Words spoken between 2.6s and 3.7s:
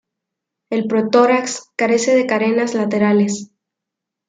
laterales.